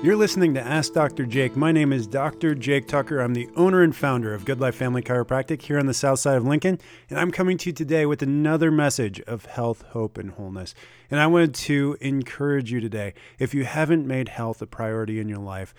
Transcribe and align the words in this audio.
You're 0.00 0.14
listening 0.14 0.54
to 0.54 0.64
Ask 0.64 0.92
Dr. 0.92 1.26
Jake. 1.26 1.56
My 1.56 1.72
name 1.72 1.92
is 1.92 2.06
Dr. 2.06 2.54
Jake 2.54 2.86
Tucker. 2.86 3.18
I'm 3.18 3.34
the 3.34 3.48
owner 3.56 3.82
and 3.82 3.94
founder 3.94 4.32
of 4.32 4.44
Good 4.44 4.60
Life 4.60 4.76
Family 4.76 5.02
Chiropractic 5.02 5.60
here 5.62 5.76
on 5.76 5.86
the 5.86 5.92
south 5.92 6.20
side 6.20 6.36
of 6.36 6.46
Lincoln. 6.46 6.78
And 7.10 7.18
I'm 7.18 7.32
coming 7.32 7.58
to 7.58 7.70
you 7.70 7.72
today 7.72 8.06
with 8.06 8.22
another 8.22 8.70
message 8.70 9.20
of 9.22 9.46
health, 9.46 9.82
hope, 9.88 10.16
and 10.16 10.30
wholeness. 10.30 10.72
And 11.10 11.18
I 11.18 11.26
wanted 11.26 11.52
to 11.54 11.96
encourage 12.00 12.70
you 12.70 12.80
today 12.80 13.12
if 13.40 13.54
you 13.54 13.64
haven't 13.64 14.06
made 14.06 14.28
health 14.28 14.62
a 14.62 14.68
priority 14.68 15.18
in 15.18 15.28
your 15.28 15.40
life, 15.40 15.74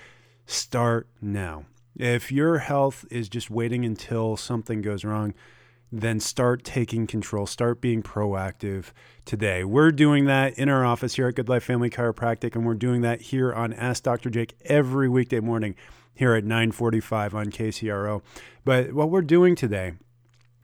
start 0.45 1.07
now. 1.21 1.63
If 1.95 2.29
your 2.29 2.57
health 2.57 3.05
is 3.09 3.29
just 3.29 3.49
waiting 3.49 3.85
until 3.85 4.35
something 4.35 4.81
goes 4.81 5.05
wrong, 5.05 5.33
then 5.91 6.19
start 6.19 6.63
taking 6.63 7.07
control, 7.07 7.45
start 7.45 7.81
being 7.81 8.03
proactive 8.03 8.91
today. 9.25 9.63
We're 9.63 9.91
doing 9.91 10.25
that 10.25 10.57
in 10.57 10.69
our 10.69 10.85
office 10.85 11.15
here 11.15 11.27
at 11.27 11.35
Good 11.35 11.49
Life 11.49 11.63
Family 11.63 11.89
Chiropractic, 11.89 12.55
and 12.55 12.65
we're 12.65 12.75
doing 12.75 13.01
that 13.01 13.21
here 13.21 13.51
on 13.53 13.73
Ask 13.73 14.03
Dr. 14.03 14.29
Jake 14.29 14.55
every 14.65 15.09
weekday 15.09 15.39
morning 15.39 15.75
here 16.13 16.35
at 16.35 16.43
945 16.43 17.33
on 17.33 17.45
KCRO. 17.47 18.21
But 18.65 18.93
what 18.93 19.09
we're 19.09 19.21
doing 19.21 19.55
today 19.55 19.93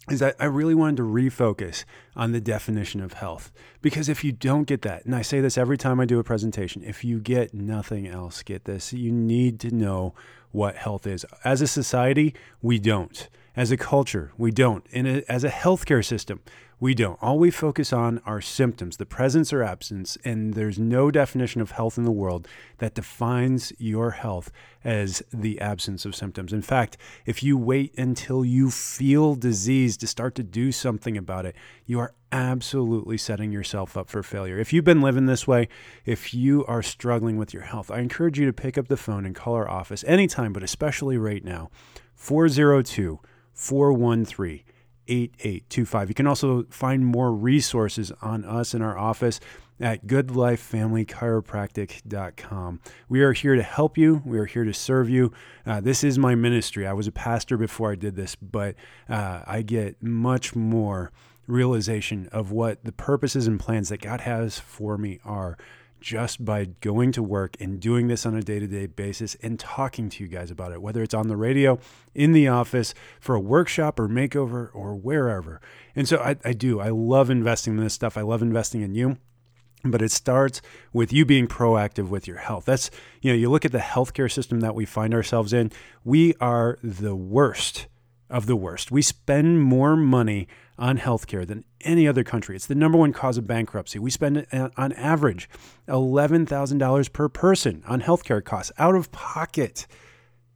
is 0.09 0.19
that 0.19 0.35
I 0.39 0.45
really 0.45 0.75
wanted 0.75 0.97
to 0.97 1.03
refocus 1.03 1.83
on 2.15 2.31
the 2.31 2.41
definition 2.41 3.01
of 3.01 3.13
health. 3.13 3.51
Because 3.81 4.07
if 4.07 4.23
you 4.23 4.31
don't 4.31 4.67
get 4.67 4.83
that, 4.83 5.05
and 5.05 5.15
I 5.15 5.23
say 5.23 5.41
this 5.41 5.57
every 5.57 5.77
time 5.77 5.99
I 5.99 6.05
do 6.05 6.19
a 6.19 6.23
presentation, 6.23 6.83
if 6.83 7.03
you 7.03 7.19
get 7.19 7.53
nothing 7.53 8.07
else, 8.07 8.43
get 8.43 8.65
this, 8.65 8.93
you 8.93 9.11
need 9.11 9.59
to 9.61 9.73
know 9.73 10.13
what 10.51 10.75
health 10.75 11.07
is. 11.07 11.25
As 11.43 11.61
a 11.61 11.67
society, 11.67 12.35
we 12.61 12.77
don't. 12.77 13.27
As 13.55 13.71
a 13.71 13.77
culture, 13.77 14.33
we 14.37 14.51
don't. 14.51 14.85
In 14.91 15.07
a, 15.07 15.23
as 15.29 15.45
a 15.45 15.49
healthcare 15.49 16.03
system, 16.03 16.41
we 16.77 16.93
don't. 16.93 17.17
All 17.21 17.39
we 17.39 17.51
focus 17.51 17.93
on 17.93 18.21
are 18.25 18.41
symptoms, 18.41 18.97
the 18.97 19.05
presence 19.05 19.53
or 19.53 19.63
absence, 19.63 20.17
and 20.25 20.55
there's 20.55 20.77
no 20.77 21.09
definition 21.09 21.61
of 21.61 21.71
health 21.71 21.97
in 21.97 22.03
the 22.03 22.11
world 22.11 22.49
that 22.79 22.95
defines 22.95 23.71
your 23.77 24.11
health 24.11 24.51
as 24.83 25.23
the 25.33 25.61
absence 25.61 26.03
of 26.03 26.17
symptoms. 26.17 26.51
In 26.51 26.61
fact, 26.61 26.97
if 27.25 27.41
you 27.43 27.57
wait 27.57 27.97
until 27.97 28.43
you 28.43 28.69
feel 28.69 29.35
disease 29.35 29.95
to 29.97 30.07
start 30.07 30.35
to 30.35 30.43
do 30.43 30.73
something 30.73 31.15
about 31.15 31.45
it, 31.45 31.55
you 31.85 31.97
are 31.97 32.13
absolutely 32.33 33.17
setting 33.17 33.53
yourself 33.53 33.95
up 33.95 34.09
for 34.09 34.21
failure. 34.21 34.59
If 34.59 34.73
you've 34.73 34.83
been 34.83 35.01
living 35.01 35.27
this 35.27 35.47
way, 35.47 35.69
if 36.03 36.33
you 36.33 36.65
are 36.65 36.83
struggling 36.83 37.37
with 37.37 37.53
your 37.53 37.63
health, 37.63 37.89
I 37.89 37.99
encourage 37.99 38.37
you 38.37 38.47
to 38.47 38.53
pick 38.53 38.77
up 38.77 38.89
the 38.89 38.97
phone 38.97 39.25
and 39.25 39.33
call 39.33 39.53
our 39.53 39.69
office 39.69 40.03
anytime, 40.05 40.51
but 40.51 40.61
especially 40.61 41.17
right 41.17 41.43
now. 41.43 41.69
402 42.15 43.21
413 43.55 44.61
8825. 45.07 46.09
You 46.09 46.15
can 46.15 46.27
also 46.27 46.65
find 46.69 47.05
more 47.05 47.31
resources 47.31 48.11
on 48.21 48.43
us 48.45 48.73
in 48.73 48.81
our 48.81 48.97
office 48.97 49.39
at 49.79 50.05
goodlifefamilychiropractic.com. 50.07 52.79
We 53.09 53.21
are 53.21 53.33
here 53.33 53.55
to 53.55 53.63
help 53.63 53.97
you. 53.97 54.21
We 54.25 54.39
are 54.39 54.45
here 54.45 54.63
to 54.63 54.73
serve 54.73 55.09
you. 55.09 55.33
Uh, 55.65 55.81
this 55.81 56.01
is 56.03 56.17
my 56.17 56.33
ministry. 56.35 56.87
I 56.87 56.93
was 56.93 57.07
a 57.07 57.11
pastor 57.11 57.57
before 57.57 57.91
I 57.91 57.95
did 57.95 58.15
this, 58.15 58.35
but 58.35 58.75
uh, 59.09 59.41
I 59.45 59.63
get 59.63 60.01
much 60.01 60.55
more 60.55 61.11
realization 61.47 62.27
of 62.31 62.51
what 62.51 62.83
the 62.83 62.91
purposes 62.91 63.45
and 63.47 63.59
plans 63.59 63.89
that 63.89 64.01
God 64.01 64.21
has 64.21 64.57
for 64.59 64.97
me 64.97 65.19
are 65.23 65.57
just 66.05 66.45
by 66.45 66.65
going 66.81 67.11
to 67.11 67.23
work 67.23 67.57
and 67.59 67.79
doing 67.79 68.07
this 68.07 68.27
on 68.27 68.35
a 68.35 68.43
day 68.43 68.59
to 68.59 68.67
day 68.67 68.85
basis 68.85 69.35
and 69.41 69.59
talking 69.59 70.07
to 70.07 70.23
you 70.23 70.29
guys 70.29 70.51
about 70.51 70.71
it, 70.71 70.79
whether 70.79 71.01
it's 71.01 71.15
on 71.15 71.27
the 71.27 71.35
radio, 71.35 71.79
in 72.13 72.31
the 72.31 72.47
office, 72.47 72.93
for 73.19 73.33
a 73.33 73.39
workshop 73.39 73.99
or 73.99 74.07
makeover 74.07 74.69
or 74.75 74.93
wherever. 74.93 75.59
And 75.95 76.07
so 76.07 76.17
I, 76.19 76.35
I 76.45 76.53
do. 76.53 76.79
I 76.79 76.89
love 76.89 77.31
investing 77.31 77.75
in 77.75 77.83
this 77.83 77.95
stuff. 77.95 78.17
I 78.17 78.21
love 78.21 78.43
investing 78.43 78.81
in 78.81 78.93
you. 78.93 79.17
But 79.83 80.03
it 80.03 80.11
starts 80.11 80.61
with 80.93 81.11
you 81.11 81.25
being 81.25 81.47
proactive 81.47 82.09
with 82.09 82.27
your 82.27 82.37
health. 82.37 82.65
That's, 82.65 82.91
you 83.21 83.31
know, 83.31 83.37
you 83.37 83.49
look 83.49 83.65
at 83.65 83.71
the 83.71 83.79
healthcare 83.79 84.31
system 84.31 84.59
that 84.59 84.75
we 84.75 84.85
find 84.85 85.11
ourselves 85.11 85.53
in, 85.53 85.71
we 86.03 86.35
are 86.39 86.77
the 86.83 87.15
worst 87.15 87.87
of 88.29 88.45
the 88.45 88.55
worst. 88.55 88.91
We 88.91 89.01
spend 89.01 89.61
more 89.61 89.95
money 89.95 90.47
on 90.77 90.97
healthcare 90.97 91.47
than 91.47 91.63
any 91.81 92.07
other 92.07 92.23
country. 92.23 92.55
It's 92.55 92.65
the 92.65 92.75
number 92.75 92.97
one 92.97 93.13
cause 93.13 93.37
of 93.37 93.47
bankruptcy. 93.47 93.99
We 93.99 94.09
spend 94.09 94.45
uh, 94.51 94.69
on 94.75 94.91
average 94.93 95.49
$11,000 95.87 97.13
per 97.13 97.29
person 97.29 97.83
on 97.87 98.01
healthcare 98.01 98.43
costs 98.43 98.71
out 98.77 98.95
of 98.95 99.11
pocket. 99.11 99.87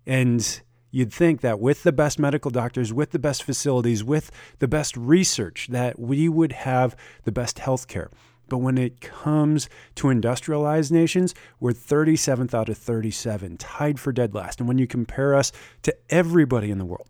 And 0.05 0.61
you'd 0.91 1.13
think 1.13 1.41
that 1.41 1.59
with 1.59 1.83
the 1.83 1.91
best 1.91 2.19
medical 2.19 2.51
doctors, 2.51 2.91
with 2.91 3.11
the 3.11 3.19
best 3.19 3.43
facilities, 3.43 4.03
with 4.03 4.31
the 4.59 4.67
best 4.67 4.97
research, 4.97 5.67
that 5.71 5.99
we 5.99 6.27
would 6.27 6.51
have 6.51 6.95
the 7.23 7.31
best 7.31 7.57
healthcare. 7.57 8.09
But 8.49 8.57
when 8.57 8.79
it 8.79 8.99
comes 8.99 9.69
to 9.95 10.09
industrialized 10.09 10.91
nations, 10.91 11.35
we're 11.59 11.71
37th 11.71 12.53
out 12.53 12.67
of 12.67 12.77
37, 12.77 13.57
tied 13.57 13.99
for 13.99 14.11
dead 14.11 14.33
last. 14.33 14.59
And 14.59 14.67
when 14.67 14.79
you 14.79 14.87
compare 14.87 15.35
us 15.35 15.51
to 15.83 15.95
everybody 16.09 16.71
in 16.71 16.79
the 16.79 16.85
world, 16.85 17.07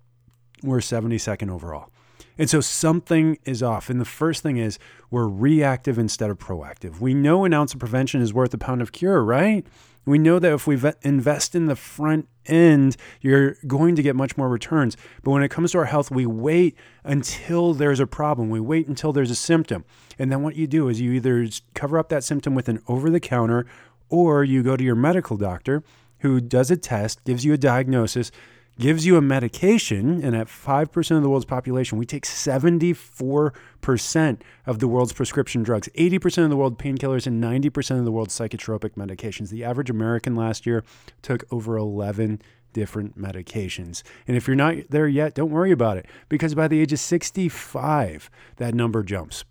we're 0.63 0.79
72nd 0.79 1.49
overall. 1.49 1.89
And 2.37 2.49
so 2.49 2.61
something 2.61 3.37
is 3.43 3.61
off. 3.61 3.89
And 3.89 3.99
the 3.99 4.05
first 4.05 4.41
thing 4.41 4.57
is 4.57 4.79
we're 5.11 5.27
reactive 5.27 5.99
instead 5.99 6.29
of 6.29 6.37
proactive. 6.37 6.99
We 6.99 7.13
know 7.13 7.43
an 7.43 7.53
ounce 7.53 7.73
of 7.73 7.79
prevention 7.79 8.21
is 8.21 8.33
worth 8.33 8.53
a 8.53 8.57
pound 8.57 8.81
of 8.81 8.93
cure, 8.93 9.23
right? 9.23 9.65
We 10.05 10.17
know 10.17 10.39
that 10.39 10.53
if 10.53 10.65
we 10.65 10.79
invest 11.01 11.53
in 11.53 11.65
the 11.65 11.75
front 11.75 12.27
end, 12.45 12.95
you're 13.21 13.57
going 13.67 13.95
to 13.97 14.01
get 14.01 14.15
much 14.15 14.37
more 14.37 14.49
returns. 14.49 14.95
But 15.21 15.31
when 15.31 15.43
it 15.43 15.49
comes 15.49 15.73
to 15.73 15.79
our 15.79 15.85
health, 15.85 16.09
we 16.09 16.25
wait 16.25 16.75
until 17.03 17.73
there's 17.73 17.99
a 17.99 18.07
problem. 18.07 18.49
We 18.49 18.61
wait 18.61 18.87
until 18.87 19.11
there's 19.11 19.31
a 19.31 19.35
symptom. 19.35 19.83
And 20.17 20.31
then 20.31 20.41
what 20.41 20.55
you 20.55 20.65
do 20.65 20.87
is 20.87 21.01
you 21.01 21.11
either 21.11 21.47
cover 21.73 21.99
up 21.99 22.09
that 22.09 22.23
symptom 22.23 22.55
with 22.55 22.69
an 22.69 22.81
over 22.87 23.09
the 23.09 23.19
counter 23.19 23.65
or 24.07 24.43
you 24.43 24.63
go 24.63 24.77
to 24.77 24.83
your 24.83 24.95
medical 24.95 25.37
doctor 25.37 25.83
who 26.19 26.41
does 26.41 26.71
a 26.71 26.77
test, 26.77 27.23
gives 27.23 27.45
you 27.45 27.53
a 27.53 27.57
diagnosis, 27.57 28.31
gives 28.79 29.05
you 29.05 29.17
a 29.17 29.21
medication, 29.21 30.23
and 30.23 30.35
at 30.35 30.47
5% 30.47 31.17
of 31.17 31.21
the 31.21 31.29
world's 31.29 31.45
population, 31.45 31.97
we 31.97 32.05
take 32.05 32.25
74% 32.25 34.41
of 34.65 34.79
the 34.79 34.87
world's 34.87 35.13
prescription 35.13 35.61
drugs, 35.61 35.89
80% 35.95 36.45
of 36.45 36.49
the 36.49 36.55
world 36.55 36.79
painkillers, 36.79 37.27
and 37.27 37.43
90% 37.43 37.99
of 37.99 38.05
the 38.05 38.11
world's 38.11 38.37
psychotropic 38.37 38.95
medications. 38.95 39.49
The 39.49 39.65
average 39.65 39.89
American 39.89 40.35
last 40.35 40.65
year 40.65 40.83
took 41.21 41.43
over 41.51 41.77
11 41.77 42.41
different 42.71 43.19
medications. 43.19 44.03
And 44.27 44.37
if 44.37 44.47
you're 44.47 44.55
not 44.55 44.75
there 44.89 45.07
yet, 45.07 45.35
don't 45.35 45.51
worry 45.51 45.71
about 45.71 45.97
it 45.97 46.05
because 46.29 46.55
by 46.55 46.67
the 46.67 46.79
age 46.79 46.93
of 46.93 46.99
65, 46.99 48.29
that 48.57 48.73
number 48.73 49.03
jumps. 49.03 49.43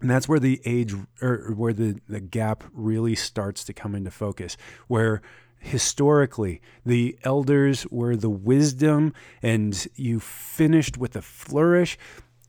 And 0.00 0.10
that's 0.10 0.28
where 0.28 0.38
the 0.38 0.60
age 0.64 0.94
or 1.20 1.52
where 1.56 1.72
the, 1.72 2.00
the 2.08 2.20
gap 2.20 2.64
really 2.72 3.14
starts 3.14 3.64
to 3.64 3.72
come 3.72 3.94
into 3.94 4.10
focus, 4.10 4.56
where 4.86 5.22
historically. 5.58 6.60
The 6.84 7.18
elders 7.24 7.86
were 7.90 8.16
the 8.16 8.30
wisdom, 8.30 9.12
and 9.42 9.86
you 9.94 10.20
finished 10.20 10.98
with 10.98 11.16
a 11.16 11.22
flourish. 11.22 11.98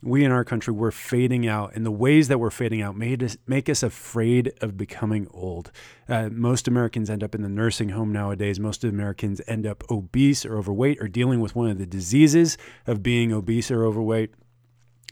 We 0.01 0.23
in 0.23 0.31
our 0.31 0.45
country 0.45 0.73
were 0.73 0.91
fading 0.91 1.45
out, 1.45 1.75
and 1.75 1.85
the 1.85 1.91
ways 1.91 2.29
that 2.29 2.39
we're 2.39 2.51
fading 2.51 2.81
out 2.81 2.95
made 2.95 3.21
us 3.21 3.37
make 3.45 3.67
us 3.67 3.83
afraid 3.83 4.53
of 4.61 4.77
becoming 4.77 5.27
old. 5.31 5.71
Uh, 6.07 6.29
most 6.31 6.69
Americans 6.69 7.09
end 7.09 7.21
up 7.21 7.35
in 7.35 7.41
the 7.41 7.49
nursing 7.49 7.89
home 7.89 8.13
nowadays. 8.13 8.61
Most 8.61 8.85
Americans 8.85 9.41
end 9.45 9.65
up 9.65 9.83
obese 9.91 10.45
or 10.45 10.57
overweight, 10.57 11.01
or 11.01 11.09
dealing 11.09 11.41
with 11.41 11.53
one 11.53 11.69
of 11.69 11.77
the 11.77 11.85
diseases 11.85 12.57
of 12.87 13.03
being 13.03 13.33
obese 13.33 13.69
or 13.69 13.83
overweight. 13.83 14.33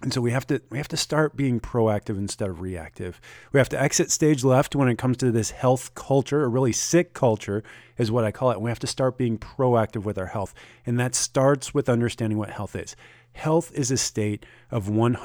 And 0.02 0.14
so 0.14 0.22
we 0.22 0.32
have 0.32 0.46
to 0.48 0.62
we 0.70 0.78
have 0.78 0.88
to 0.90 0.98
start 0.98 1.36
being 1.36 1.60
proactive 1.60 2.18
instead 2.18 2.50
of 2.50 2.62
reactive. 2.62 3.20
We 3.52 3.60
have 3.60 3.70
to 3.70 3.82
exit 3.82 4.12
stage 4.12 4.44
left 4.44 4.76
when 4.76 4.88
it 4.88 4.98
comes 4.98 5.18
to 5.18 5.32
this 5.32 5.52
health 5.52 5.96
culture, 5.96 6.44
a 6.44 6.48
really 6.48 6.72
sick 6.72 7.14
culture 7.14 7.64
is 7.98 8.12
what 8.12 8.24
I 8.24 8.32
call 8.32 8.52
it. 8.52 8.56
And 8.56 8.64
we 8.64 8.70
have 8.70 8.80
to 8.80 8.88
start 8.88 9.18
being 9.18 9.40
proactive 9.40 10.04
with 10.04 10.20
our 10.20 10.28
health. 10.28 10.54
And 10.86 11.00
that 11.00 11.16
starts 11.16 11.74
with 11.74 11.90
understanding 11.90 12.38
what 12.38 12.52
health 12.52 12.76
is. 12.76 12.96
Health 13.34 13.72
is 13.74 13.92
a 13.92 13.98
state 13.98 14.46
of 14.72 14.86
100% 14.86 15.22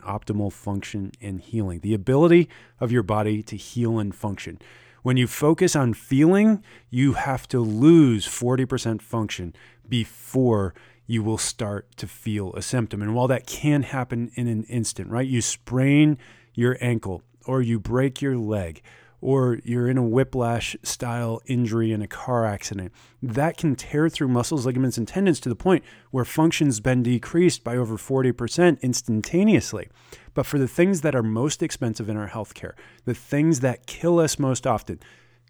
optimal 0.00 0.52
function 0.52 1.12
and 1.20 1.40
healing, 1.40 1.80
the 1.80 1.94
ability 1.94 2.48
of 2.80 2.90
your 2.90 3.04
body 3.04 3.42
to 3.44 3.56
heal 3.56 3.98
and 3.98 4.14
function. 4.14 4.60
When 5.02 5.16
you 5.16 5.26
focus 5.26 5.74
on 5.74 5.94
feeling, 5.94 6.62
you 6.90 7.14
have 7.14 7.48
to 7.48 7.60
lose 7.60 8.26
40% 8.26 9.02
function 9.02 9.54
before 9.88 10.74
you 11.12 11.22
will 11.22 11.36
start 11.36 11.94
to 11.94 12.06
feel 12.06 12.54
a 12.54 12.62
symptom. 12.62 13.02
And 13.02 13.14
while 13.14 13.28
that 13.28 13.46
can 13.46 13.82
happen 13.82 14.30
in 14.34 14.48
an 14.48 14.64
instant, 14.64 15.10
right? 15.10 15.28
You 15.28 15.42
sprain 15.42 16.16
your 16.54 16.78
ankle 16.80 17.22
or 17.44 17.60
you 17.60 17.78
break 17.78 18.22
your 18.22 18.38
leg 18.38 18.80
or 19.20 19.58
you're 19.62 19.88
in 19.88 19.98
a 19.98 20.02
whiplash 20.02 20.74
style 20.82 21.42
injury 21.44 21.92
in 21.92 22.00
a 22.00 22.08
car 22.08 22.46
accident, 22.46 22.90
that 23.22 23.58
can 23.58 23.76
tear 23.76 24.08
through 24.08 24.28
muscles, 24.28 24.64
ligaments, 24.64 24.96
and 24.96 25.06
tendons 25.06 25.38
to 25.38 25.50
the 25.50 25.54
point 25.54 25.84
where 26.12 26.24
function's 26.24 26.80
been 26.80 27.02
decreased 27.02 27.62
by 27.62 27.76
over 27.76 27.98
40% 27.98 28.80
instantaneously. 28.80 29.90
But 30.32 30.46
for 30.46 30.58
the 30.58 30.66
things 30.66 31.02
that 31.02 31.14
are 31.14 31.22
most 31.22 31.62
expensive 31.62 32.08
in 32.08 32.16
our 32.16 32.30
healthcare, 32.30 32.72
the 33.04 33.14
things 33.14 33.60
that 33.60 33.84
kill 33.84 34.18
us 34.18 34.38
most 34.38 34.66
often, 34.66 34.98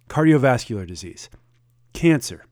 cardiovascular 0.09 0.89
disease, 0.89 1.31
cancer, 1.93 2.47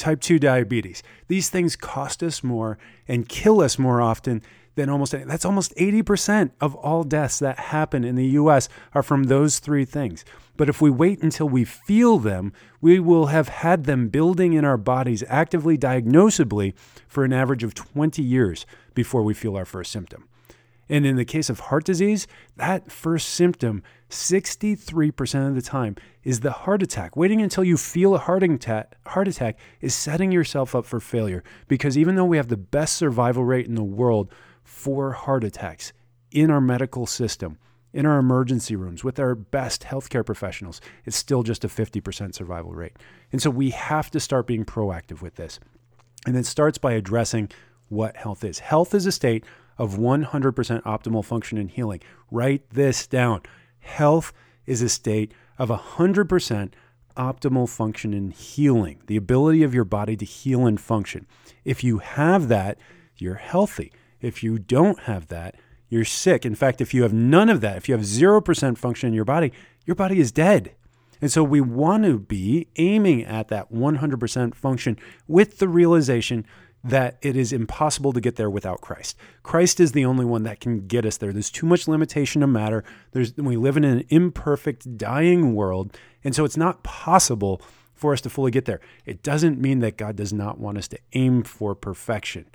type 0.00 0.20
2 0.20 0.38
diabetes. 0.38 1.02
These 1.28 1.50
things 1.50 1.76
cost 1.76 2.22
us 2.22 2.42
more 2.42 2.78
and 3.06 3.28
kill 3.28 3.60
us 3.60 3.78
more 3.78 4.00
often 4.00 4.42
than 4.74 4.88
almost 4.88 5.14
any. 5.14 5.24
that's 5.24 5.44
almost 5.44 5.74
80% 5.76 6.52
of 6.60 6.74
all 6.74 7.04
deaths 7.04 7.38
that 7.40 7.58
happen 7.58 8.04
in 8.04 8.14
the 8.14 8.28
US 8.28 8.68
are 8.94 9.02
from 9.02 9.24
those 9.24 9.58
three 9.58 9.84
things. 9.84 10.24
But 10.56 10.68
if 10.68 10.80
we 10.80 10.90
wait 10.90 11.22
until 11.22 11.48
we 11.48 11.64
feel 11.64 12.18
them, 12.18 12.52
we 12.80 13.00
will 13.00 13.26
have 13.26 13.48
had 13.48 13.84
them 13.84 14.08
building 14.08 14.52
in 14.52 14.64
our 14.64 14.76
bodies 14.76 15.24
actively 15.28 15.78
diagnosably 15.78 16.74
for 17.08 17.24
an 17.24 17.32
average 17.32 17.64
of 17.64 17.74
20 17.74 18.22
years 18.22 18.66
before 18.94 19.22
we 19.22 19.34
feel 19.34 19.56
our 19.56 19.64
first 19.64 19.90
symptom. 19.90 20.28
And 20.90 21.06
in 21.06 21.14
the 21.14 21.24
case 21.24 21.48
of 21.48 21.60
heart 21.60 21.84
disease, 21.84 22.26
that 22.56 22.90
first 22.90 23.28
symptom, 23.28 23.84
63% 24.10 25.48
of 25.48 25.54
the 25.54 25.62
time, 25.62 25.94
is 26.24 26.40
the 26.40 26.50
heart 26.50 26.82
attack. 26.82 27.16
Waiting 27.16 27.40
until 27.40 27.62
you 27.62 27.76
feel 27.76 28.12
a 28.16 28.18
heart 28.18 28.42
attack, 28.42 28.96
heart 29.06 29.28
attack 29.28 29.56
is 29.80 29.94
setting 29.94 30.32
yourself 30.32 30.74
up 30.74 30.84
for 30.84 30.98
failure 30.98 31.44
because 31.68 31.96
even 31.96 32.16
though 32.16 32.24
we 32.24 32.36
have 32.36 32.48
the 32.48 32.56
best 32.56 32.96
survival 32.96 33.44
rate 33.44 33.68
in 33.68 33.76
the 33.76 33.84
world 33.84 34.32
for 34.64 35.12
heart 35.12 35.44
attacks 35.44 35.92
in 36.32 36.50
our 36.50 36.60
medical 36.60 37.06
system, 37.06 37.56
in 37.92 38.04
our 38.04 38.18
emergency 38.18 38.74
rooms 38.74 39.04
with 39.04 39.20
our 39.20 39.36
best 39.36 39.82
healthcare 39.82 40.26
professionals, 40.26 40.80
it's 41.04 41.16
still 41.16 41.44
just 41.44 41.64
a 41.64 41.68
50% 41.68 42.34
survival 42.34 42.72
rate. 42.72 42.96
And 43.30 43.40
so 43.40 43.48
we 43.48 43.70
have 43.70 44.10
to 44.10 44.18
start 44.18 44.48
being 44.48 44.64
proactive 44.64 45.22
with 45.22 45.36
this. 45.36 45.60
And 46.26 46.36
it 46.36 46.46
starts 46.46 46.78
by 46.78 46.92
addressing 46.92 47.48
what 47.88 48.16
health 48.16 48.44
is. 48.44 48.60
Health 48.60 48.94
is 48.94 49.06
a 49.06 49.12
state 49.12 49.44
of 49.80 49.96
100% 49.96 50.82
optimal 50.82 51.24
function 51.24 51.56
and 51.56 51.70
healing. 51.70 52.00
Write 52.30 52.68
this 52.68 53.06
down. 53.06 53.40
Health 53.78 54.30
is 54.66 54.82
a 54.82 54.90
state 54.90 55.32
of 55.58 55.70
100% 55.70 56.72
optimal 57.16 57.66
function 57.66 58.12
and 58.12 58.30
healing, 58.34 59.00
the 59.06 59.16
ability 59.16 59.62
of 59.62 59.72
your 59.72 59.86
body 59.86 60.18
to 60.18 60.24
heal 60.26 60.66
and 60.66 60.78
function. 60.78 61.26
If 61.64 61.82
you 61.82 61.96
have 61.98 62.48
that, 62.48 62.76
you're 63.16 63.36
healthy. 63.36 63.90
If 64.20 64.42
you 64.42 64.58
don't 64.58 65.00
have 65.00 65.28
that, 65.28 65.54
you're 65.88 66.04
sick. 66.04 66.44
In 66.44 66.54
fact, 66.54 66.82
if 66.82 66.92
you 66.92 67.02
have 67.02 67.14
none 67.14 67.48
of 67.48 67.62
that, 67.62 67.78
if 67.78 67.88
you 67.88 67.94
have 67.94 68.04
0% 68.04 68.76
function 68.76 69.08
in 69.08 69.14
your 69.14 69.24
body, 69.24 69.50
your 69.86 69.94
body 69.94 70.20
is 70.20 70.30
dead. 70.30 70.74
And 71.22 71.32
so 71.32 71.42
we 71.42 71.62
want 71.62 72.04
to 72.04 72.18
be 72.18 72.68
aiming 72.76 73.24
at 73.24 73.48
that 73.48 73.72
100% 73.72 74.54
function 74.54 74.98
with 75.26 75.58
the 75.58 75.68
realization 75.68 76.44
that 76.82 77.18
it 77.20 77.36
is 77.36 77.52
impossible 77.52 78.12
to 78.12 78.20
get 78.20 78.36
there 78.36 78.48
without 78.48 78.80
Christ. 78.80 79.16
Christ 79.42 79.80
is 79.80 79.92
the 79.92 80.04
only 80.04 80.24
one 80.24 80.44
that 80.44 80.60
can 80.60 80.86
get 80.86 81.04
us 81.04 81.18
there. 81.18 81.32
There's 81.32 81.50
too 81.50 81.66
much 81.66 81.86
limitation 81.86 82.42
of 82.42 82.48
matter. 82.48 82.84
There's 83.12 83.36
we 83.36 83.56
live 83.56 83.76
in 83.76 83.84
an 83.84 84.04
imperfect, 84.08 84.96
dying 84.96 85.54
world, 85.54 85.96
and 86.24 86.34
so 86.34 86.44
it's 86.44 86.56
not 86.56 86.82
possible 86.82 87.60
for 87.94 88.14
us 88.14 88.22
to 88.22 88.30
fully 88.30 88.50
get 88.50 88.64
there. 88.64 88.80
It 89.04 89.22
doesn't 89.22 89.60
mean 89.60 89.80
that 89.80 89.98
God 89.98 90.16
does 90.16 90.32
not 90.32 90.58
want 90.58 90.78
us 90.78 90.88
to 90.88 90.98
aim 91.12 91.42
for 91.42 91.74
perfection. 91.74 92.46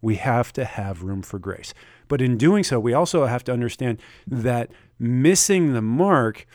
We 0.00 0.14
have 0.16 0.52
to 0.52 0.64
have 0.64 1.02
room 1.02 1.22
for 1.22 1.40
grace. 1.40 1.74
But 2.06 2.22
in 2.22 2.36
doing 2.36 2.62
so, 2.62 2.78
we 2.78 2.92
also 2.92 3.26
have 3.26 3.42
to 3.44 3.52
understand 3.52 3.98
that 4.28 4.70
missing 4.98 5.72
the 5.72 5.82
mark 5.82 6.46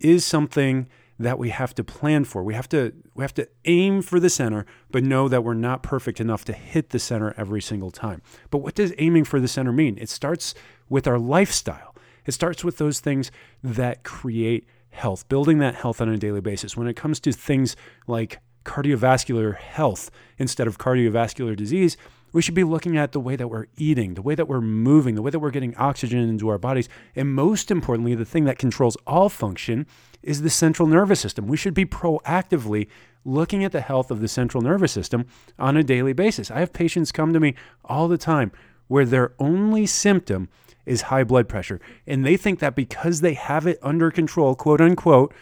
is 0.00 0.24
something 0.24 0.88
that 1.18 1.38
we 1.38 1.50
have 1.50 1.74
to 1.74 1.84
plan 1.84 2.24
for. 2.24 2.42
We 2.42 2.54
have 2.54 2.68
to 2.70 2.92
we 3.14 3.22
have 3.22 3.34
to 3.34 3.48
aim 3.64 4.02
for 4.02 4.20
the 4.20 4.30
center, 4.30 4.66
but 4.90 5.02
know 5.02 5.28
that 5.28 5.44
we're 5.44 5.54
not 5.54 5.82
perfect 5.82 6.20
enough 6.20 6.44
to 6.46 6.52
hit 6.52 6.90
the 6.90 6.98
center 6.98 7.34
every 7.36 7.62
single 7.62 7.90
time. 7.90 8.22
But 8.50 8.58
what 8.58 8.74
does 8.74 8.92
aiming 8.98 9.24
for 9.24 9.40
the 9.40 9.48
center 9.48 9.72
mean? 9.72 9.96
It 9.98 10.08
starts 10.08 10.54
with 10.88 11.06
our 11.06 11.18
lifestyle. 11.18 11.94
It 12.26 12.32
starts 12.32 12.64
with 12.64 12.78
those 12.78 13.00
things 13.00 13.30
that 13.62 14.02
create 14.02 14.66
health, 14.90 15.28
building 15.28 15.58
that 15.58 15.76
health 15.76 16.00
on 16.00 16.08
a 16.08 16.16
daily 16.16 16.40
basis. 16.40 16.76
When 16.76 16.88
it 16.88 16.96
comes 16.96 17.20
to 17.20 17.32
things 17.32 17.76
like 18.06 18.40
cardiovascular 18.64 19.56
health 19.56 20.10
instead 20.38 20.66
of 20.66 20.78
cardiovascular 20.78 21.56
disease, 21.56 21.96
we 22.36 22.42
should 22.42 22.54
be 22.54 22.64
looking 22.64 22.98
at 22.98 23.12
the 23.12 23.18
way 23.18 23.34
that 23.34 23.48
we're 23.48 23.64
eating, 23.78 24.12
the 24.12 24.20
way 24.20 24.34
that 24.34 24.46
we're 24.46 24.60
moving, 24.60 25.14
the 25.14 25.22
way 25.22 25.30
that 25.30 25.38
we're 25.38 25.50
getting 25.50 25.74
oxygen 25.76 26.18
into 26.18 26.50
our 26.50 26.58
bodies, 26.58 26.86
and 27.14 27.32
most 27.32 27.70
importantly, 27.70 28.14
the 28.14 28.26
thing 28.26 28.44
that 28.44 28.58
controls 28.58 28.94
all 29.06 29.30
function 29.30 29.86
is 30.22 30.42
the 30.42 30.50
central 30.50 30.86
nervous 30.86 31.18
system. 31.18 31.46
We 31.46 31.56
should 31.56 31.72
be 31.72 31.86
proactively 31.86 32.88
looking 33.24 33.64
at 33.64 33.72
the 33.72 33.80
health 33.80 34.10
of 34.10 34.20
the 34.20 34.28
central 34.28 34.62
nervous 34.62 34.92
system 34.92 35.24
on 35.58 35.78
a 35.78 35.82
daily 35.82 36.12
basis. 36.12 36.50
I 36.50 36.60
have 36.60 36.74
patients 36.74 37.10
come 37.10 37.32
to 37.32 37.40
me 37.40 37.54
all 37.86 38.06
the 38.06 38.18
time 38.18 38.52
where 38.86 39.06
their 39.06 39.32
only 39.38 39.86
symptom 39.86 40.50
is 40.84 41.02
high 41.02 41.24
blood 41.24 41.48
pressure. 41.48 41.80
And 42.06 42.22
they 42.22 42.36
think 42.36 42.58
that 42.58 42.74
because 42.74 43.22
they 43.22 43.32
have 43.32 43.66
it 43.66 43.78
under 43.80 44.10
control, 44.10 44.54
quote 44.54 44.82
unquote, 44.82 45.32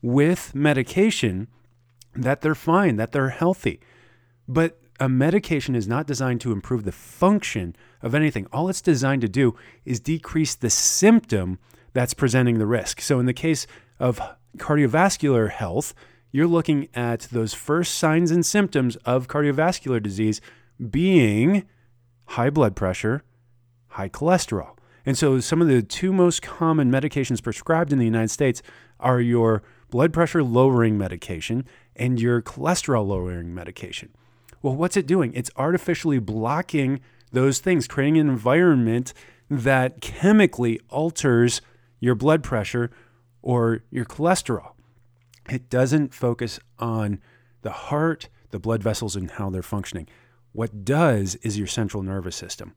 with 0.00 0.54
medication, 0.54 1.48
that 2.14 2.40
they're 2.40 2.54
fine, 2.54 2.96
that 2.96 3.12
they're 3.12 3.28
healthy. 3.28 3.78
But 4.48 4.80
a 5.00 5.08
medication 5.08 5.74
is 5.74 5.86
not 5.86 6.06
designed 6.06 6.40
to 6.40 6.52
improve 6.52 6.84
the 6.84 6.92
function 6.92 7.76
of 8.02 8.14
anything. 8.14 8.46
All 8.52 8.68
it's 8.68 8.80
designed 8.80 9.22
to 9.22 9.28
do 9.28 9.54
is 9.84 10.00
decrease 10.00 10.54
the 10.54 10.70
symptom 10.70 11.58
that's 11.92 12.14
presenting 12.14 12.58
the 12.58 12.66
risk. 12.66 13.00
So, 13.00 13.18
in 13.18 13.26
the 13.26 13.32
case 13.32 13.66
of 13.98 14.20
cardiovascular 14.56 15.50
health, 15.50 15.94
you're 16.32 16.46
looking 16.46 16.88
at 16.94 17.20
those 17.32 17.54
first 17.54 17.94
signs 17.94 18.30
and 18.30 18.44
symptoms 18.44 18.96
of 18.96 19.28
cardiovascular 19.28 20.02
disease 20.02 20.40
being 20.90 21.66
high 22.26 22.50
blood 22.50 22.76
pressure, 22.76 23.24
high 23.88 24.08
cholesterol. 24.08 24.76
And 25.06 25.16
so, 25.16 25.40
some 25.40 25.62
of 25.62 25.68
the 25.68 25.82
two 25.82 26.12
most 26.12 26.42
common 26.42 26.90
medications 26.90 27.42
prescribed 27.42 27.92
in 27.92 27.98
the 27.98 28.04
United 28.04 28.30
States 28.30 28.62
are 29.00 29.20
your 29.20 29.62
blood 29.90 30.12
pressure 30.12 30.42
lowering 30.42 30.98
medication 30.98 31.64
and 31.96 32.20
your 32.20 32.42
cholesterol 32.42 33.06
lowering 33.06 33.54
medication. 33.54 34.10
Well, 34.62 34.74
what's 34.74 34.96
it 34.96 35.06
doing? 35.06 35.32
It's 35.34 35.50
artificially 35.56 36.18
blocking 36.18 37.00
those 37.32 37.58
things, 37.58 37.86
creating 37.86 38.18
an 38.18 38.28
environment 38.28 39.12
that 39.50 40.00
chemically 40.00 40.80
alters 40.88 41.60
your 42.00 42.14
blood 42.14 42.42
pressure 42.42 42.90
or 43.42 43.82
your 43.90 44.04
cholesterol. 44.04 44.72
It 45.48 45.70
doesn't 45.70 46.12
focus 46.12 46.58
on 46.78 47.20
the 47.62 47.70
heart, 47.70 48.28
the 48.50 48.58
blood 48.58 48.82
vessels, 48.82 49.16
and 49.16 49.30
how 49.30 49.50
they're 49.50 49.62
functioning. 49.62 50.06
What 50.52 50.84
does 50.84 51.36
is 51.36 51.58
your 51.58 51.66
central 51.66 52.02
nervous 52.02 52.36
system. 52.36 52.74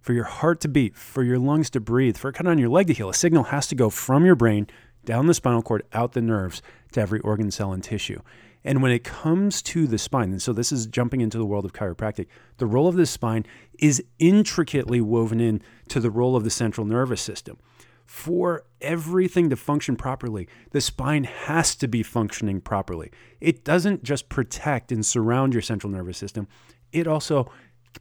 For 0.00 0.12
your 0.12 0.24
heart 0.24 0.60
to 0.60 0.68
beat, 0.68 0.96
for 0.96 1.22
your 1.22 1.38
lungs 1.38 1.70
to 1.70 1.80
breathe, 1.80 2.16
for 2.16 2.28
a 2.28 2.32
cut 2.32 2.46
on 2.46 2.58
your 2.58 2.68
leg 2.68 2.88
to 2.88 2.92
heal, 2.92 3.08
a 3.08 3.14
signal 3.14 3.44
has 3.44 3.66
to 3.68 3.74
go 3.74 3.90
from 3.90 4.24
your 4.24 4.34
brain 4.34 4.66
down 5.04 5.26
the 5.26 5.34
spinal 5.34 5.62
cord, 5.62 5.82
out 5.92 6.12
the 6.12 6.22
nerves 6.22 6.62
to 6.92 7.00
every 7.00 7.20
organ, 7.20 7.50
cell, 7.50 7.72
and 7.72 7.82
tissue. 7.82 8.20
And 8.64 8.82
when 8.82 8.92
it 8.92 9.04
comes 9.04 9.60
to 9.62 9.86
the 9.86 9.98
spine, 9.98 10.30
and 10.30 10.40
so 10.40 10.52
this 10.52 10.72
is 10.72 10.86
jumping 10.86 11.20
into 11.20 11.36
the 11.36 11.44
world 11.44 11.64
of 11.64 11.74
chiropractic, 11.74 12.26
the 12.56 12.66
role 12.66 12.88
of 12.88 12.96
the 12.96 13.06
spine 13.06 13.44
is 13.78 14.02
intricately 14.18 15.00
woven 15.00 15.40
in 15.40 15.60
to 15.88 16.00
the 16.00 16.10
role 16.10 16.34
of 16.34 16.44
the 16.44 16.50
central 16.50 16.86
nervous 16.86 17.20
system. 17.20 17.58
For 18.06 18.64
everything 18.80 19.50
to 19.50 19.56
function 19.56 19.96
properly, 19.96 20.48
the 20.70 20.80
spine 20.80 21.24
has 21.24 21.74
to 21.76 21.88
be 21.88 22.02
functioning 22.02 22.60
properly. 22.60 23.10
It 23.40 23.64
doesn't 23.64 24.02
just 24.02 24.28
protect 24.28 24.92
and 24.92 25.04
surround 25.04 25.52
your 25.52 25.62
central 25.62 25.90
nervous 25.90 26.18
system, 26.18 26.48
it 26.92 27.06
also 27.06 27.50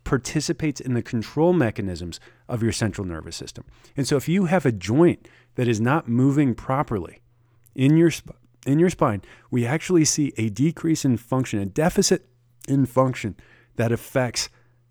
participates 0.03 0.81
in 0.81 0.93
the 0.93 1.01
control 1.01 1.53
mechanisms 1.53 2.19
of 2.47 2.63
your 2.63 2.71
central 2.71 3.05
nervous 3.05 3.35
system. 3.35 3.63
And 3.95 4.07
so 4.07 4.17
if 4.17 4.27
you 4.27 4.45
have 4.45 4.65
a 4.65 4.71
joint 4.71 5.27
that 5.55 5.67
is 5.67 5.79
not 5.79 6.07
moving 6.07 6.55
properly 6.55 7.21
in 7.75 7.95
your 7.97 8.11
spine, 8.11 8.37
in 8.65 8.79
your 8.79 8.89
spine, 8.89 9.21
we 9.51 9.65
actually 9.65 10.05
see 10.05 10.33
a 10.37 10.49
decrease 10.49 11.05
in 11.05 11.17
function, 11.17 11.59
a 11.59 11.65
deficit 11.65 12.27
in 12.67 12.85
function 12.85 13.35
that 13.75 13.91
affects 13.91 14.49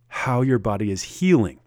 how 0.08 0.42
your 0.42 0.58
body 0.58 0.90
is 0.90 1.02
healing. 1.02 1.58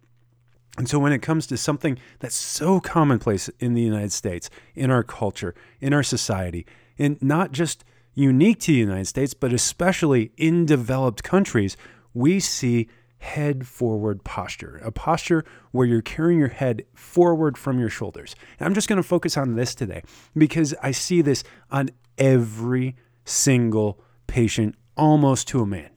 And 0.77 0.89
so, 0.89 0.99
when 0.99 1.13
it 1.13 1.21
comes 1.21 1.47
to 1.47 1.57
something 1.57 1.97
that's 2.19 2.35
so 2.35 2.79
commonplace 2.79 3.49
in 3.59 3.73
the 3.73 3.81
United 3.81 4.11
States, 4.11 4.49
in 4.75 4.91
our 4.91 5.03
culture, 5.03 5.55
in 5.79 5.93
our 5.93 6.03
society, 6.03 6.65
and 6.99 7.21
not 7.21 7.53
just 7.53 7.85
unique 8.13 8.59
to 8.61 8.71
the 8.71 8.77
United 8.77 9.05
States, 9.05 9.33
but 9.33 9.53
especially 9.53 10.31
in 10.37 10.65
developed 10.65 11.23
countries, 11.23 11.77
we 12.13 12.39
see 12.39 12.89
head 13.19 13.67
forward 13.67 14.23
posture, 14.23 14.79
a 14.83 14.91
posture 14.91 15.43
where 15.71 15.87
you're 15.87 16.01
carrying 16.01 16.39
your 16.39 16.49
head 16.49 16.85
forward 16.93 17.57
from 17.57 17.79
your 17.79 17.89
shoulders. 17.89 18.35
And 18.59 18.67
I'm 18.67 18.73
just 18.73 18.87
going 18.87 18.97
to 18.97 19.07
focus 19.07 19.37
on 19.37 19.55
this 19.55 19.73
today 19.75 20.03
because 20.37 20.73
I 20.81 20.91
see 20.91 21.21
this 21.21 21.43
on 21.71 21.89
every 22.17 22.95
single 23.23 23.99
patient, 24.27 24.75
almost 24.95 25.47
to 25.49 25.61
a 25.61 25.65
man. 25.65 25.89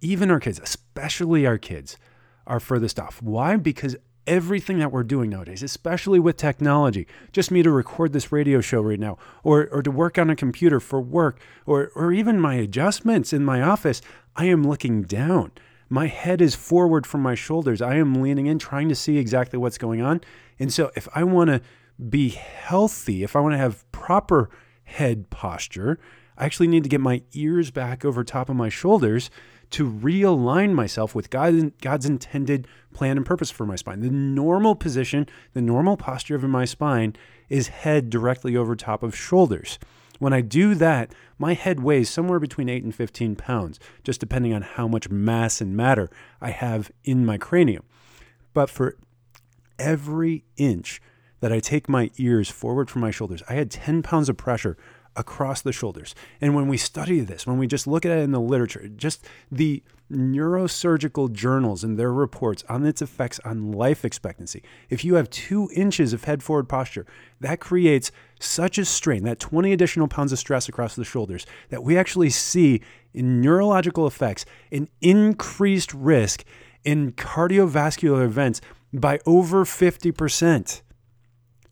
Even 0.00 0.30
our 0.30 0.40
kids, 0.40 0.60
especially 0.62 1.46
our 1.46 1.58
kids, 1.58 1.96
are 2.46 2.60
furthest 2.60 2.98
off. 2.98 3.20
Why? 3.20 3.56
Because 3.56 3.96
everything 4.30 4.78
that 4.78 4.92
we're 4.92 5.02
doing 5.02 5.28
nowadays, 5.28 5.60
especially 5.62 6.20
with 6.20 6.36
technology, 6.36 7.06
just 7.32 7.50
me 7.50 7.64
to 7.64 7.70
record 7.70 8.12
this 8.12 8.30
radio 8.30 8.60
show 8.60 8.80
right 8.80 9.00
now, 9.00 9.18
or, 9.42 9.66
or 9.72 9.82
to 9.82 9.90
work 9.90 10.18
on 10.18 10.30
a 10.30 10.36
computer 10.36 10.78
for 10.78 11.00
work, 11.00 11.40
or, 11.66 11.90
or 11.96 12.12
even 12.12 12.40
my 12.40 12.54
adjustments 12.54 13.32
in 13.32 13.44
my 13.44 13.60
office, 13.60 14.00
I 14.36 14.44
am 14.44 14.62
looking 14.62 15.02
down. 15.02 15.50
My 15.88 16.06
head 16.06 16.40
is 16.40 16.54
forward 16.54 17.08
from 17.08 17.22
my 17.22 17.34
shoulders. 17.34 17.82
I 17.82 17.96
am 17.96 18.22
leaning 18.22 18.46
in, 18.46 18.60
trying 18.60 18.88
to 18.88 18.94
see 18.94 19.18
exactly 19.18 19.58
what's 19.58 19.78
going 19.78 20.00
on. 20.00 20.20
And 20.60 20.72
so, 20.72 20.92
if 20.94 21.08
I 21.12 21.24
want 21.24 21.50
to 21.50 21.60
be 22.08 22.28
healthy, 22.28 23.24
if 23.24 23.34
I 23.34 23.40
want 23.40 23.54
to 23.54 23.58
have 23.58 23.90
proper 23.90 24.48
head 24.84 25.28
posture, 25.30 25.98
I 26.38 26.44
actually 26.44 26.68
need 26.68 26.84
to 26.84 26.88
get 26.88 27.00
my 27.00 27.22
ears 27.32 27.72
back 27.72 28.04
over 28.04 28.22
top 28.22 28.48
of 28.48 28.54
my 28.54 28.68
shoulders 28.68 29.28
to 29.70 29.88
realign 29.88 30.72
myself 30.72 31.14
with 31.14 31.30
God, 31.30 31.72
God's 31.80 32.06
intended 32.06 32.66
plan 32.92 33.16
and 33.16 33.24
purpose 33.24 33.50
for 33.50 33.64
my 33.64 33.76
spine. 33.76 34.00
The 34.00 34.10
normal 34.10 34.74
position, 34.74 35.26
the 35.52 35.62
normal 35.62 35.96
posture 35.96 36.34
of 36.34 36.42
my 36.42 36.64
spine 36.64 37.14
is 37.48 37.68
head 37.68 38.10
directly 38.10 38.56
over 38.56 38.74
top 38.74 39.02
of 39.02 39.16
shoulders. 39.16 39.78
When 40.18 40.32
I 40.32 40.42
do 40.42 40.74
that, 40.74 41.14
my 41.38 41.54
head 41.54 41.80
weighs 41.80 42.10
somewhere 42.10 42.38
between 42.38 42.68
8 42.68 42.84
and 42.84 42.94
15 42.94 43.36
pounds, 43.36 43.80
just 44.04 44.20
depending 44.20 44.52
on 44.52 44.62
how 44.62 44.86
much 44.86 45.08
mass 45.08 45.60
and 45.60 45.74
matter 45.76 46.10
I 46.40 46.50
have 46.50 46.90
in 47.04 47.24
my 47.24 47.38
cranium. 47.38 47.84
But 48.52 48.68
for 48.68 48.96
every 49.78 50.44
inch 50.56 51.00
that 51.40 51.52
I 51.52 51.60
take 51.60 51.88
my 51.88 52.10
ears 52.18 52.50
forward 52.50 52.90
from 52.90 53.00
my 53.00 53.10
shoulders, 53.10 53.42
I 53.48 53.54
had 53.54 53.70
10 53.70 54.02
pounds 54.02 54.28
of 54.28 54.36
pressure 54.36 54.76
across 55.16 55.60
the 55.60 55.72
shoulders. 55.72 56.14
And 56.40 56.54
when 56.54 56.68
we 56.68 56.76
study 56.76 57.20
this, 57.20 57.46
when 57.46 57.58
we 57.58 57.66
just 57.66 57.86
look 57.86 58.06
at 58.06 58.12
it 58.12 58.22
in 58.22 58.32
the 58.32 58.40
literature, 58.40 58.88
just 58.88 59.26
the 59.50 59.82
neurosurgical 60.10 61.32
journals 61.32 61.84
and 61.84 61.98
their 61.98 62.12
reports 62.12 62.64
on 62.68 62.84
its 62.84 63.00
effects 63.02 63.40
on 63.44 63.72
life 63.72 64.04
expectancy, 64.04 64.62
if 64.88 65.04
you 65.04 65.14
have 65.14 65.30
two 65.30 65.68
inches 65.74 66.12
of 66.12 66.24
head 66.24 66.42
forward 66.42 66.68
posture, 66.68 67.06
that 67.40 67.60
creates 67.60 68.10
such 68.38 68.78
a 68.78 68.84
strain, 68.84 69.24
that 69.24 69.40
20 69.40 69.72
additional 69.72 70.08
pounds 70.08 70.32
of 70.32 70.38
stress 70.38 70.68
across 70.68 70.94
the 70.94 71.04
shoulders, 71.04 71.46
that 71.68 71.82
we 71.82 71.96
actually 71.98 72.30
see 72.30 72.80
in 73.12 73.40
neurological 73.40 74.06
effects 74.06 74.44
an 74.70 74.88
increased 75.00 75.92
risk 75.92 76.44
in 76.84 77.12
cardiovascular 77.12 78.24
events 78.24 78.60
by 78.92 79.18
over 79.26 79.64
50%. 79.64 80.82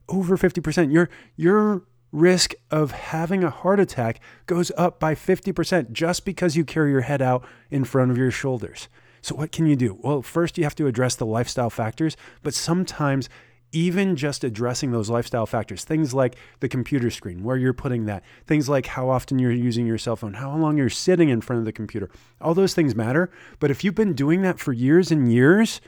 Over 0.09 0.37
50%. 0.37 0.93
Your, 0.93 1.09
your 1.37 1.83
risk 2.13 2.55
of 2.71 2.93
having 2.93 3.45
a 3.45 3.51
heart 3.51 3.81
attack 3.81 4.21
goes 4.47 4.73
up 4.77 4.99
by 4.99 5.15
50% 5.15 5.93
just 5.93 6.25
because 6.25 6.57
you 6.57 6.65
carry 6.65 6.91
your 6.91 7.03
head 7.03 7.21
out 7.21 7.45
in 7.71 7.85
front 7.85 8.11
of 8.11 8.19
your 8.19 8.31
shoulders. 8.31 8.89
So, 9.21 9.35
what 9.35 9.53
can 9.53 9.67
you 9.67 9.77
do? 9.77 9.99
Well, 10.01 10.23
first, 10.23 10.57
you 10.57 10.65
have 10.65 10.77
to 10.77 10.87
address 10.87 11.17
the 11.17 11.27
lifestyle 11.27 11.71
factors, 11.71 12.17
but 12.43 12.55
sometimes 12.55 13.29
even 13.73 14.17
just 14.17 14.45
addressing 14.45 14.93
those 14.93 15.11
lifestyle 15.11 15.47
factors, 15.47 15.85
things 15.85 16.15
like 16.15 16.37
the 16.61 16.69
computer 16.69 17.11
screen, 17.11 17.43
where 17.43 17.57
you're 17.57 17.75
putting 17.75 18.07
that, 18.07 18.25
things 18.47 18.69
like 18.69 18.87
how 18.87 19.11
often 19.11 19.39
you're 19.39 19.53
using 19.53 19.87
your 19.87 19.99
cell 19.99 20.17
phone, 20.17 20.35
how 20.35 20.57
long 20.57 20.79
you're 20.79 20.89
sitting 20.89 21.29
in 21.29 21.41
front 21.41 21.59
of 21.59 21.67
the 21.67 21.73
computer, 21.73 22.09
all 22.41 22.55
those 22.55 22.75
things 22.75 22.95
matter. 22.95 23.31
But 23.59 23.71
if 23.71 23.85
you've 23.85 23.95
been 23.95 24.15
doing 24.15 24.43
that 24.43 24.59
for 24.59 24.73
years 24.73 25.11
and 25.11 25.31
years, 25.31 25.81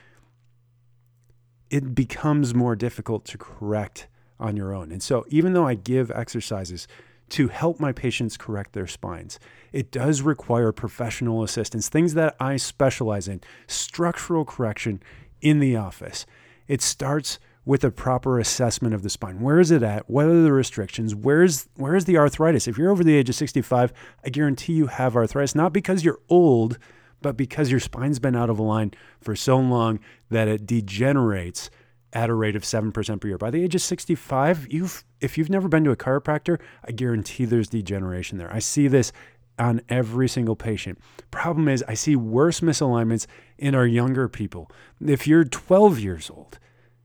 it 1.71 1.95
becomes 1.95 2.55
more 2.55 2.77
difficult 2.77 3.25
to 3.27 3.39
correct 3.39 4.09
on 4.41 4.57
your 4.57 4.75
own. 4.75 4.91
And 4.91 5.03
so, 5.03 5.25
even 5.29 5.53
though 5.53 5.67
I 5.67 5.75
give 5.75 6.11
exercises 6.11 6.89
to 7.31 7.49
help 7.49 7.79
my 7.79 7.93
patients 7.93 8.37
correct 8.37 8.73
their 8.73 8.87
spines, 8.87 9.39
it 9.73 9.93
does 9.93 10.23
require 10.23 10.73
professional 10.73 11.43
assistance, 11.43 11.89
things 11.89 12.15
that 12.15 12.35
I 12.41 12.57
specialize 12.57 13.29
in, 13.29 13.41
structural 13.69 14.45
correction 14.45 15.03
in 15.41 15.61
the 15.61 15.77
office. 15.77 16.27
It 16.67 16.83
starts 16.83 17.39
with 17.65 17.85
a 17.85 17.91
proper 17.91 18.39
assessment 18.39 18.95
of 18.95 19.03
the 19.03 19.11
spine. 19.11 19.41
Where 19.41 19.61
is 19.61 19.71
it 19.71 19.83
at? 19.83 20.09
What 20.09 20.27
are 20.27 20.43
the 20.43 20.53
restrictions? 20.53 21.15
Where's 21.15 21.69
where 21.77 21.95
is 21.95 22.07
the 22.07 22.17
arthritis? 22.17 22.67
If 22.67 22.79
you're 22.79 22.91
over 22.91 23.05
the 23.05 23.15
age 23.15 23.29
of 23.29 23.35
65, 23.35 23.93
I 24.25 24.29
guarantee 24.31 24.73
you 24.73 24.87
have 24.87 25.15
arthritis, 25.15 25.55
not 25.55 25.73
because 25.73 26.05
you're 26.05 26.21
old, 26.29 26.79
but 27.23 27.37
because 27.37 27.71
your 27.71 27.81
spine's 27.81 28.19
been 28.19 28.35
out 28.35 28.51
of 28.51 28.59
line 28.59 28.93
for 29.21 29.37
so 29.37 29.59
long 29.59 30.01
that 30.31 30.49
it 30.49 30.67
degenerates 30.67 31.71
at 32.13 32.31
a 32.31 32.35
rate 32.35 32.57
of 32.57 32.63
7% 32.63 33.21
per 33.21 33.29
year. 33.29 33.39
By 33.39 33.51
the 33.51 33.63
age 33.63 33.75
of 33.75 33.83
65, 33.83 34.67
you've 34.71 35.05
if 35.21 35.37
you've 35.37 35.51
never 35.51 35.69
been 35.69 35.85
to 35.85 35.91
a 35.91 35.97
chiropractor, 35.97 36.59
I 36.85 36.93
guarantee 36.93 37.45
there's 37.45 37.69
degeneration 37.69 38.39
there. 38.39 38.53
I 38.53 38.59
see 38.59 38.89
this 38.89 39.13
on 39.59 39.83
every 39.91 40.29
single 40.29 40.57
patient. 40.57 40.99
Problem 41.31 41.69
is, 41.69 41.85
I 41.87 41.95
see 41.95 42.17
worse 42.17 42.61
misalignments 42.61 43.27
in 43.59 43.75
our 43.75 43.87
younger 43.87 44.29
people. 44.29 44.71
If 45.05 45.27
you're 45.27 45.45
12 45.45 46.01
years 46.01 46.31
old 46.31 46.59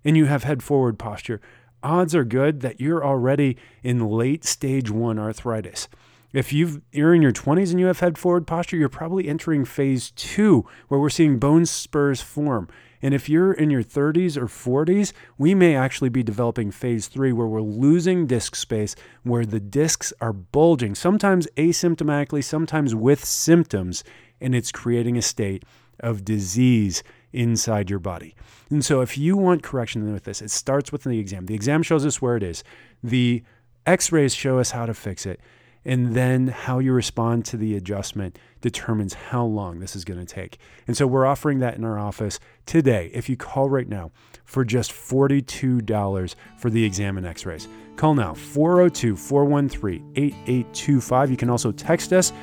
and 0.06 0.16
you 0.16 0.26
have 0.26 0.44
head 0.44 0.64
forward 0.64 0.98
posture, 0.98 1.42
odds 1.84 2.16
are 2.16 2.24
good 2.24 2.62
that 2.62 2.80
you're 2.80 3.06
already 3.06 3.58
in 3.84 4.08
late 4.08 4.46
stage 4.46 4.90
1 4.90 5.20
arthritis. 5.20 5.90
If 6.36 6.51
you've, 6.51 6.82
you're 6.92 7.15
in 7.15 7.22
your 7.22 7.32
20s 7.32 7.72
and 7.72 7.80
you 7.80 7.86
have 7.86 8.01
head 8.01 8.18
forward 8.18 8.46
posture, 8.46 8.75
you're 8.75 8.89
probably 8.89 9.30
entering 9.30 9.63
phase 9.63 10.12
two, 10.12 10.65
where 10.89 11.00
we're 11.00 11.10
seeing 11.10 11.39
bone 11.39 11.65
spurs 11.65 12.20
form. 12.20 12.68
And 13.01 13.13
if 13.13 13.30
you're 13.30 13.54
in 13.54 13.70
your 13.70 13.84
30s 13.84 14.36
or 14.36 14.48
40s, 14.48 15.13
we 15.38 15.56
may 15.56 15.77
actually 15.77 16.10
be 16.10 16.24
developing 16.24 16.72
phase 16.72 17.08
three 17.08 17.32
where 17.32 17.48
we're 17.48 17.62
losing 17.62 18.27
disc 18.27 18.56
space, 18.56 18.98
where 19.24 19.46
the 19.46 19.62
discs 19.62 20.12
are 20.20 20.34
bulging, 20.34 20.94
sometimes 20.94 21.48
asymptomatically, 21.56 22.44
sometimes 22.44 22.94
with 22.94 23.24
symptoms, 23.24 24.04
and 24.42 24.54
it's 24.54 24.74
creating 24.74 25.18
a 25.18 25.22
state 25.22 25.63
of 26.01 26.25
disease 26.25 27.01
inside 27.32 27.89
your 27.89 28.00
body. 28.00 28.36
And 28.70 28.84
so, 28.84 29.00
if 29.00 29.18
you 29.18 29.38
want 29.38 29.63
correction 29.63 30.12
with 30.12 30.25
this, 30.25 30.42
it 30.42 30.51
starts 30.51 30.92
with 30.92 31.04
the 31.04 31.18
exam. 31.18 31.46
The 31.46 31.56
exam 31.56 31.82
shows 31.82 32.06
us 32.06 32.22
where 32.22 32.36
it 32.36 32.44
is, 32.44 32.62
the 33.01 33.42
x 33.86 34.12
rays 34.12 34.34
show 34.34 34.60
us 34.60 34.72
how 34.72 34.86
to 34.86 34.94
fix 34.94 35.25
it. 35.25 35.39
And 35.86 36.15
then 36.15 36.48
how 36.48 36.80
you 36.80 36.92
respond 36.94 37.46
to 37.46 37.58
the 37.58 37.75
adjustment 37.75 38.39
determines 38.62 39.13
how 39.13 39.46
long 39.46 39.80
this 39.80 39.96
is 39.96 40.04
going 40.04 40.20
to 40.20 40.25
take. 40.25 40.58
And 40.88 40.98
so 40.98 41.06
we're 41.06 41.25
offering 41.25 41.60
that 41.60 41.75
in 41.75 41.84
our 41.84 42.00
office 42.00 42.39
today. 42.65 43.12
If 43.13 43.30
you 43.30 43.38
call 43.38 43.70
right 43.70 43.88
now 43.88 44.12
for 44.44 44.65
just 44.65 44.92
$42 44.92 46.36
for 46.58 46.70
the 46.70 46.84
exam 46.84 47.18
and 47.18 47.27
x 47.27 47.46
rays, 47.46 47.68
call 47.96 48.15
now 48.15 48.34
402 48.34 49.15
413 49.15 50.12
8825. 50.15 51.32
You 51.32 51.38
can 51.38 51.50
also 51.50 51.72
text 51.72 52.12
us. 52.12 52.34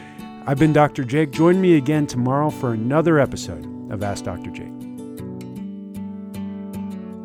I've 0.46 0.58
been 0.58 0.72
Dr. 0.72 1.04
Jake. 1.04 1.32
Join 1.32 1.60
me 1.60 1.76
again 1.76 2.06
tomorrow 2.06 2.50
for 2.50 2.72
another 2.72 3.18
episode 3.18 3.64
of 3.92 4.02
Ask 4.02 4.24
Dr. 4.24 4.50
Jake. 4.50 4.81